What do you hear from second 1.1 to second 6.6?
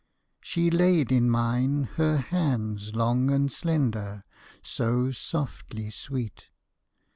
in mine her hands long and slender, So softly sweet.